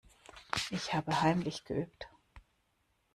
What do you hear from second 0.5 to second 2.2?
Ich habe heimlich geübt.